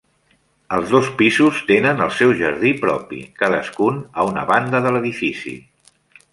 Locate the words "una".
4.33-4.49